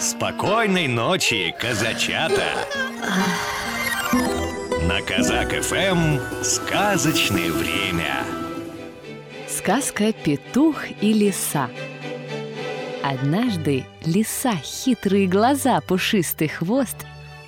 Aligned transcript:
Спокойной 0.00 0.86
ночи, 0.86 1.52
казачата! 1.58 2.44
На 4.82 5.02
Казак 5.02 5.50
ФМ 5.60 6.18
сказочное 6.44 7.50
время. 7.50 8.24
Сказка 9.48 10.12
«Петух 10.12 10.84
и 11.00 11.12
лиса» 11.12 11.68
Однажды 13.02 13.86
лиса, 14.04 14.54
хитрые 14.62 15.26
глаза, 15.26 15.80
пушистый 15.80 16.48
хвост 16.48 16.96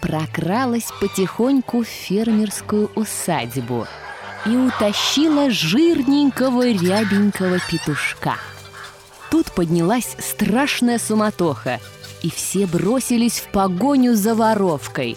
прокралась 0.01 0.89
потихоньку 1.01 1.85
в 1.85 1.87
фермерскую 1.87 2.91
усадьбу 2.97 3.87
и 4.45 4.57
утащила 4.57 5.51
жирненького 5.51 6.67
рябенького 6.67 7.59
петушка. 7.71 8.35
Тут 9.31 9.53
поднялась 9.53 10.17
страшная 10.19 10.99
суматоха, 10.99 11.79
и 12.23 12.31
все 12.31 12.67
бросились 12.67 13.41
в 13.41 13.49
погоню 13.49 14.15
за 14.15 14.35
воровкой. 14.35 15.17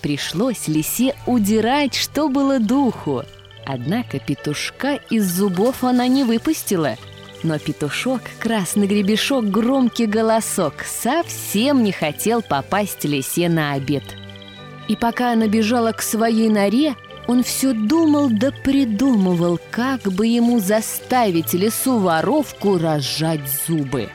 Пришлось 0.00 0.68
лисе 0.68 1.14
удирать, 1.26 1.94
что 1.94 2.28
было 2.28 2.60
духу. 2.60 3.24
Однако 3.64 4.20
петушка 4.20 5.00
из 5.10 5.26
зубов 5.28 5.82
она 5.82 6.06
не 6.06 6.22
выпустила. 6.22 6.96
Но 7.42 7.58
петушок, 7.58 8.22
красный 8.38 8.86
гребешок, 8.86 9.50
громкий 9.50 10.06
голосок 10.06 10.84
совсем 10.84 11.82
не 11.82 11.92
хотел 11.92 12.42
попасть 12.42 13.04
лисе 13.04 13.48
на 13.48 13.72
обед. 13.72 14.04
И 14.88 14.94
пока 14.94 15.32
она 15.32 15.48
бежала 15.48 15.92
к 15.92 16.02
своей 16.02 16.48
норе, 16.48 16.94
он 17.26 17.42
все 17.42 17.72
думал 17.72 18.30
да 18.30 18.52
придумывал, 18.52 19.58
как 19.70 20.02
бы 20.02 20.26
ему 20.26 20.60
заставить 20.60 21.54
лесу-воровку 21.54 22.78
разжать 22.78 23.40
зубы. 23.66 24.08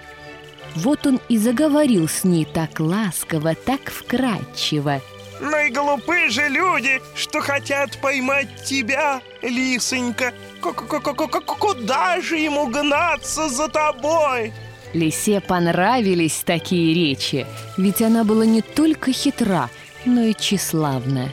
Вот 0.76 1.06
он 1.06 1.20
и 1.30 1.38
заговорил 1.38 2.08
с 2.08 2.24
ней 2.24 2.46
так 2.46 2.80
ласково, 2.80 3.56
так 3.56 3.90
вкрадчиво. 3.90 5.02
Ну 5.42 5.58
и 5.58 5.72
глупы 5.72 6.30
же 6.30 6.48
люди, 6.50 7.02
что 7.16 7.42
хотят 7.42 7.98
поймать 8.00 8.64
тебя, 8.64 9.22
лисонька. 9.42 10.34
Куда 10.62 12.22
же 12.22 12.38
ему 12.38 12.68
гнаться 12.68 13.50
за 13.50 13.68
тобой? 13.68 14.54
Лисе 14.94 15.42
понравились 15.42 16.44
такие 16.46 16.94
речи, 16.94 17.48
ведь 17.78 18.02
она 18.02 18.24
была 18.24 18.46
не 18.46 18.62
только 18.62 19.12
хитра, 19.12 19.70
но 20.06 20.22
и 20.22 20.36
тщеславна. 20.36 21.30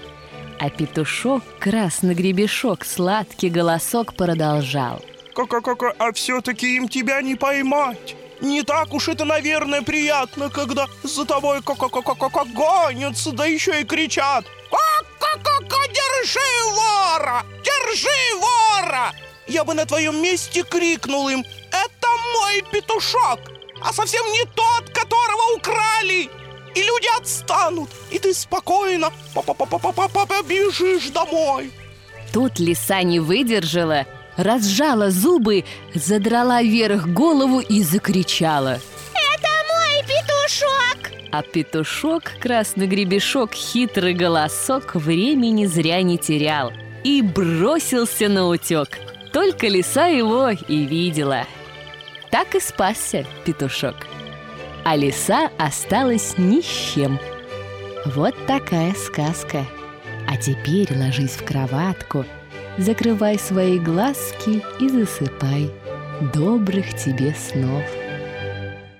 А 0.58 0.70
петушок, 0.70 1.42
красный 1.58 2.14
гребешок, 2.14 2.84
сладкий 2.84 3.50
голосок 3.50 4.14
продолжал. 4.14 5.04
Как-как-как, 5.34 5.94
а 5.98 6.12
все-таки 6.12 6.76
им 6.76 6.88
тебя 6.88 7.20
не 7.20 7.34
поймать. 7.36 8.16
Не 8.40 8.62
так 8.62 8.94
уж 8.94 9.08
это, 9.08 9.24
наверное, 9.24 9.82
приятно, 9.82 10.48
когда 10.50 10.86
за 11.02 11.24
тобой 11.24 11.62
как-как-как 11.62 12.52
гонятся, 12.52 13.32
да 13.32 13.46
еще 13.46 13.80
и 13.80 13.84
кричат. 13.84 14.44
Держи 16.28 16.74
вора! 16.74 17.44
Держи 17.64 18.34
вора! 18.40 19.12
Я 19.46 19.64
бы 19.64 19.74
на 19.74 19.86
твоем 19.86 20.20
месте 20.22 20.62
крикнул 20.62 21.28
им, 21.28 21.44
это 21.70 22.08
мой 22.34 22.62
петушок, 22.70 23.40
а 23.82 23.92
совсем 23.92 24.24
не 24.32 24.44
тот, 24.44 24.90
которого 24.90 25.56
украли. 25.56 26.30
И 26.74 26.82
люди 26.82 27.08
отстанут, 27.18 27.88
и 28.10 28.18
ты 28.18 28.34
спокойно 28.34 29.10
побежишь 29.34 31.08
домой. 31.08 31.72
Тут 32.32 32.58
лиса 32.58 33.02
не 33.02 33.20
выдержала 33.20 34.06
разжала 34.38 35.10
зубы, 35.10 35.64
задрала 35.94 36.62
вверх 36.62 37.08
голову 37.08 37.60
и 37.60 37.82
закричала. 37.82 38.80
Это 39.34 39.48
мой 39.68 40.02
петушок! 40.06 41.12
А 41.30 41.42
петушок, 41.42 42.32
красный 42.40 42.86
гребешок, 42.86 43.52
хитрый 43.52 44.14
голосок 44.14 44.94
времени 44.94 45.66
зря 45.66 46.00
не 46.02 46.16
терял 46.16 46.72
и 47.04 47.20
бросился 47.20 48.28
на 48.28 48.48
утек. 48.48 48.98
Только 49.32 49.66
лиса 49.66 50.06
его 50.06 50.48
и 50.50 50.86
видела. 50.86 51.44
Так 52.30 52.54
и 52.54 52.60
спасся 52.60 53.26
петушок. 53.44 54.06
А 54.84 54.96
лиса 54.96 55.50
осталась 55.58 56.34
ни 56.38 56.60
с 56.60 56.94
чем. 56.94 57.18
Вот 58.06 58.34
такая 58.46 58.94
сказка. 58.94 59.66
А 60.26 60.36
теперь 60.36 60.96
ложись 60.96 61.32
в 61.32 61.44
кроватку– 61.44 62.24
Закрывай 62.78 63.38
свои 63.40 63.80
глазки 63.80 64.62
и 64.80 64.88
засыпай. 64.88 65.68
Добрых 66.32 66.94
тебе 66.94 67.34
снов. 67.34 67.82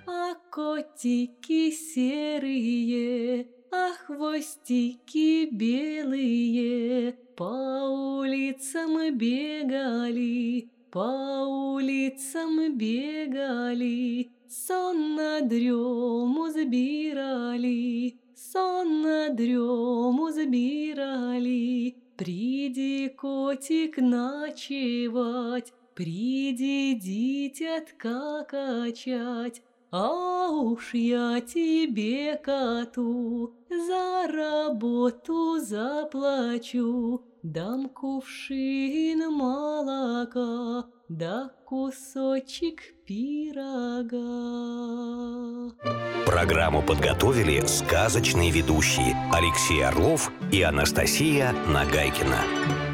А 0.04 0.34
котики 0.50 1.70
серые, 1.70 3.46
а 3.70 3.92
хвостики 4.04 5.48
белые 5.52 7.12
По 7.36 7.84
улицам 8.18 9.16
бегали, 9.16 10.68
по 10.90 11.44
улицам 11.46 12.76
бегали, 12.76 14.32
Сон 14.48 15.14
на 15.14 15.40
дрему 15.42 16.48
забирали, 16.48 18.18
сон 18.34 19.02
на 19.02 19.28
дрему 19.28 20.30
забирали. 20.30 21.97
Приди, 22.18 23.10
котик, 23.10 23.98
ночевать, 23.98 25.72
Приди, 25.94 26.94
дитятка, 26.94 28.44
качать, 28.50 29.62
А 29.90 30.50
уж 30.50 30.92
я 30.92 31.40
тебе, 31.40 32.36
коту, 32.36 33.54
За 33.70 34.26
работу 34.26 35.58
заплачу, 35.60 37.22
Дам 37.42 37.88
кувшин 37.88 39.32
молока, 39.32 40.84
Да 41.08 41.50
кусочек 41.64 42.82
пирога. 43.06 44.18
Программу 46.26 46.82
подготовили 46.82 47.64
сказочные 47.66 48.50
ведущие 48.50 49.16
Алексей 49.32 49.82
Орлов 49.82 50.30
и 50.52 50.60
Анастасия 50.60 51.54
Нагайкина. 51.72 52.87